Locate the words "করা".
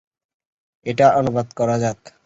1.57-1.75